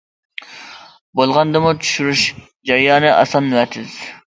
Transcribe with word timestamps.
بولغاندىمۇ 1.21 1.75
چۈشۈرۈش 1.85 2.27
جەريانى 2.49 3.17
ئاسان 3.17 3.57
ۋە 3.59 3.73
تىز. 3.77 4.07